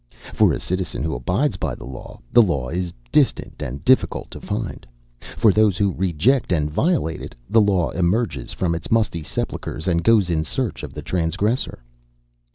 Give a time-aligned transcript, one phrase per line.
[0.33, 4.41] For a citizen who abides by the law, the law is distant and difficult to
[4.41, 4.87] find.
[5.37, 10.03] For those who reject and violate it, the law emerges from its musty sepulchers and
[10.03, 11.83] goes in search of the transgressor."